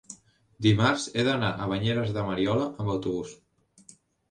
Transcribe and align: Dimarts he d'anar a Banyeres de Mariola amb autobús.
Dimarts 0.65 1.03
he 1.07 1.25
d'anar 1.27 1.51
a 1.51 1.69
Banyeres 1.73 2.15
de 2.17 2.25
Mariola 2.31 2.67
amb 2.71 2.97
autobús. 2.97 3.39